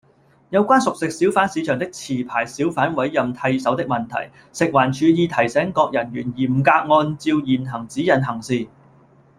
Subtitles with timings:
[0.49, 8.67] 有關熟食小販市場的持牌小販委任替手的問題，食環署已提醒各人員嚴格按照現行指引行事